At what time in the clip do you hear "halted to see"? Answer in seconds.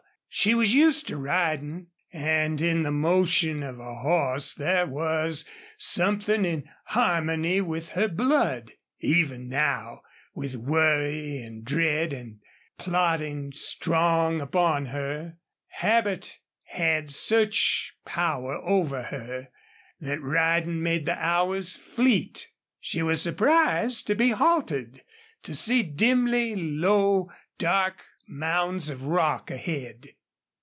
24.29-25.83